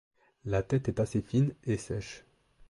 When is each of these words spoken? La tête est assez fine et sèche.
La 0.45 0.63
tête 0.63 0.89
est 0.89 0.99
assez 0.99 1.21
fine 1.21 1.53
et 1.63 1.77
sèche. 1.77 2.25